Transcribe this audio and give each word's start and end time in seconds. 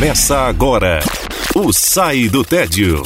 Começa 0.00 0.38
agora 0.38 1.00
o 1.54 1.74
Sai 1.74 2.26
do 2.26 2.42
Tédio. 2.42 3.02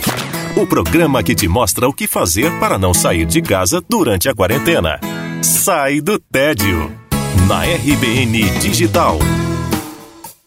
O 0.57 0.65
programa 0.65 1.25
que 1.25 1.35
te 1.35 1.49
mostra 1.49 1.89
o 1.89 1.93
que 1.93 2.07
fazer 2.07 2.57
para 2.61 2.79
não 2.79 2.95
sair 2.95 3.27
de 3.27 3.43
casa 3.43 3.83
durante 3.89 4.29
a 4.29 4.35
quarentena. 4.35 5.01
Sai 5.43 6.01
do 6.01 6.21
Tédio. 6.21 6.93
Na 7.49 7.65
RBN 7.65 8.49
Digital. 8.61 9.19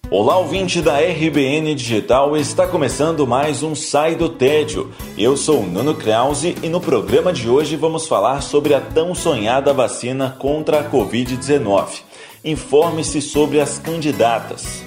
Olá, 0.10 0.38
ouvinte 0.38 0.82
da 0.82 0.98
RBN 1.00 1.76
Digital, 1.76 2.38
está 2.38 2.66
começando 2.66 3.28
mais 3.28 3.62
um 3.62 3.76
Sai 3.76 4.16
do 4.16 4.30
Tédio. 4.30 4.90
Eu 5.18 5.36
sou 5.36 5.64
o 5.64 5.68
Nuno 5.68 5.96
Krause 5.96 6.56
e 6.64 6.70
no 6.70 6.80
programa 6.80 7.34
de 7.34 7.50
hoje 7.50 7.76
vamos 7.76 8.08
falar 8.08 8.40
sobre 8.40 8.74
a 8.74 8.80
tão 8.80 9.14
sonhada 9.14 9.74
vacina 9.74 10.34
contra 10.40 10.80
a 10.80 10.90
Covid-19. 10.90 11.88
Informe-se 12.42 13.22
sobre 13.22 13.60
as 13.60 13.78
candidatas. 13.78 14.87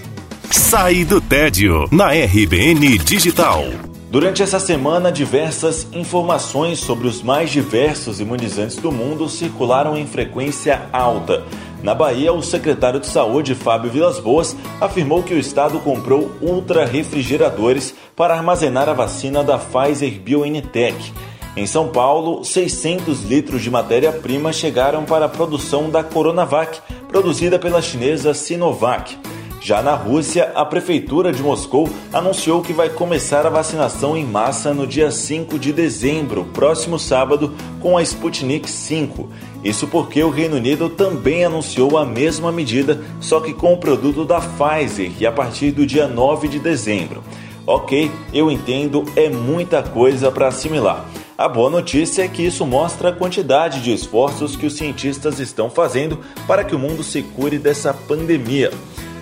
Sai 0.52 1.04
do 1.04 1.20
Tédio, 1.20 1.88
na 1.92 2.08
RBN 2.08 2.98
Digital. 2.98 3.62
Durante 4.10 4.42
essa 4.42 4.58
semana, 4.58 5.12
diversas 5.12 5.86
informações 5.92 6.80
sobre 6.80 7.06
os 7.06 7.22
mais 7.22 7.50
diversos 7.50 8.18
imunizantes 8.18 8.76
do 8.76 8.90
mundo 8.90 9.28
circularam 9.28 9.96
em 9.96 10.08
frequência 10.08 10.88
alta. 10.92 11.44
Na 11.84 11.94
Bahia, 11.94 12.32
o 12.32 12.42
secretário 12.42 12.98
de 12.98 13.06
Saúde, 13.06 13.54
Fábio 13.54 13.92
Vilas 13.92 14.18
Boas, 14.18 14.56
afirmou 14.80 15.22
que 15.22 15.34
o 15.34 15.38
estado 15.38 15.78
comprou 15.78 16.32
ultra 16.40 16.84
refrigeradores 16.84 17.94
para 18.16 18.34
armazenar 18.34 18.88
a 18.88 18.92
vacina 18.92 19.44
da 19.44 19.56
Pfizer 19.56 20.20
BioNTech. 20.20 21.12
Em 21.56 21.64
São 21.64 21.88
Paulo, 21.88 22.44
600 22.44 23.22
litros 23.22 23.62
de 23.62 23.70
matéria-prima 23.70 24.52
chegaram 24.52 25.04
para 25.04 25.26
a 25.26 25.28
produção 25.28 25.88
da 25.88 26.02
Coronavac, 26.02 26.80
produzida 27.08 27.56
pela 27.56 27.80
chinesa 27.80 28.34
Sinovac. 28.34 29.16
Já 29.62 29.82
na 29.82 29.94
Rússia, 29.94 30.50
a 30.54 30.64
prefeitura 30.64 31.34
de 31.34 31.42
Moscou 31.42 31.86
anunciou 32.10 32.62
que 32.62 32.72
vai 32.72 32.88
começar 32.88 33.44
a 33.44 33.50
vacinação 33.50 34.16
em 34.16 34.24
massa 34.24 34.72
no 34.72 34.86
dia 34.86 35.10
5 35.10 35.58
de 35.58 35.70
dezembro, 35.70 36.46
próximo 36.46 36.98
sábado, 36.98 37.54
com 37.78 37.98
a 37.98 38.02
Sputnik 38.02 38.66
V. 38.66 39.26
Isso 39.62 39.86
porque 39.86 40.24
o 40.24 40.30
Reino 40.30 40.56
Unido 40.56 40.88
também 40.88 41.44
anunciou 41.44 41.98
a 41.98 42.06
mesma 42.06 42.50
medida, 42.50 43.04
só 43.20 43.38
que 43.38 43.52
com 43.52 43.74
o 43.74 43.76
produto 43.76 44.24
da 44.24 44.40
Pfizer 44.40 45.12
e 45.20 45.26
a 45.26 45.32
partir 45.32 45.72
do 45.72 45.86
dia 45.86 46.08
9 46.08 46.48
de 46.48 46.58
dezembro. 46.58 47.22
Ok, 47.66 48.10
eu 48.32 48.50
entendo, 48.50 49.04
é 49.14 49.28
muita 49.28 49.82
coisa 49.82 50.32
para 50.32 50.48
assimilar. 50.48 51.04
A 51.36 51.48
boa 51.48 51.68
notícia 51.68 52.22
é 52.22 52.28
que 52.28 52.42
isso 52.42 52.64
mostra 52.64 53.10
a 53.10 53.12
quantidade 53.12 53.82
de 53.82 53.92
esforços 53.92 54.56
que 54.56 54.66
os 54.66 54.74
cientistas 54.74 55.38
estão 55.38 55.68
fazendo 55.68 56.18
para 56.46 56.64
que 56.64 56.74
o 56.74 56.78
mundo 56.78 57.02
se 57.02 57.22
cure 57.22 57.58
dessa 57.58 57.92
pandemia. 57.92 58.70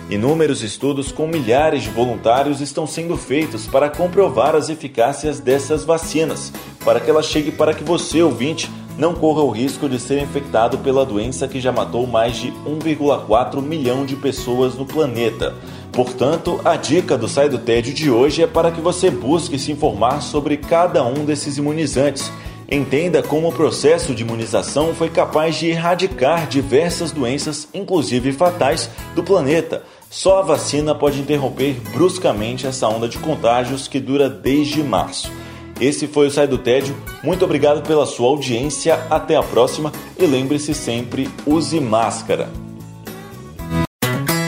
Inúmeros 0.09 0.63
estudos 0.63 1.11
com 1.11 1.27
milhares 1.27 1.83
de 1.83 1.89
voluntários 1.91 2.61
estão 2.61 2.87
sendo 2.87 3.15
feitos 3.15 3.67
para 3.67 3.91
comprovar 3.91 4.55
as 4.55 4.67
eficácias 4.67 5.39
dessas 5.39 5.85
vacinas, 5.85 6.51
para 6.83 6.99
que 6.99 7.11
ela 7.11 7.21
chegue 7.21 7.51
para 7.51 7.75
que 7.75 7.83
você, 7.83 8.23
ouvinte, 8.23 8.71
não 8.97 9.13
corra 9.13 9.43
o 9.43 9.51
risco 9.51 9.87
de 9.87 9.99
ser 9.99 10.19
infectado 10.19 10.79
pela 10.79 11.05
doença 11.05 11.47
que 11.47 11.61
já 11.61 11.71
matou 11.71 12.07
mais 12.07 12.37
de 12.37 12.51
1,4 12.65 13.61
milhão 13.61 14.03
de 14.03 14.15
pessoas 14.15 14.73
no 14.73 14.85
planeta. 14.85 15.53
Portanto, 15.91 16.59
a 16.65 16.75
dica 16.75 17.15
do 17.15 17.27
Sai 17.27 17.47
do 17.47 17.59
Tédio 17.59 17.93
de 17.93 18.09
hoje 18.09 18.41
é 18.41 18.47
para 18.47 18.71
que 18.71 18.81
você 18.81 19.11
busque 19.11 19.59
se 19.59 19.71
informar 19.71 20.23
sobre 20.23 20.57
cada 20.57 21.03
um 21.03 21.23
desses 21.23 21.57
imunizantes. 21.57 22.31
Entenda 22.71 23.23
como 23.23 23.47
o 23.47 23.53
processo 23.53 24.13
de 24.13 24.21
imunização 24.21 24.93
foi 24.93 25.09
capaz 25.09 25.55
de 25.55 25.69
erradicar 25.69 26.47
diversas 26.47 27.11
doenças, 27.11 27.67
inclusive 27.73 28.31
fatais, 28.31 28.89
do 29.15 29.23
planeta 29.23 29.83
só 30.09 30.39
a 30.39 30.41
vacina 30.41 30.95
pode 30.95 31.19
interromper 31.19 31.79
bruscamente 31.93 32.65
essa 32.65 32.87
onda 32.87 33.07
de 33.07 33.19
contágios 33.19 33.87
que 33.87 33.99
dura 33.99 34.27
desde 34.27 34.81
março. 34.81 35.31
Esse 35.79 36.07
foi 36.07 36.27
o 36.27 36.31
Sai 36.31 36.47
do 36.47 36.57
Tédio. 36.57 36.95
Muito 37.23 37.45
obrigado 37.45 37.85
pela 37.87 38.05
sua 38.05 38.27
audiência. 38.27 38.95
Até 39.09 39.35
a 39.35 39.43
próxima 39.43 39.93
e 40.17 40.25
lembre-se 40.25 40.73
sempre: 40.73 41.29
use 41.45 41.79
máscara. 41.79 42.49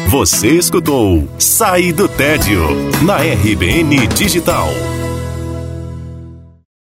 Você 0.09 0.49
escutou 0.49 1.25
Sai 1.39 1.93
do 1.93 2.09
Tédio 2.09 2.59
na 3.03 3.17
RBN 3.17 4.07
Digital. 4.07 4.67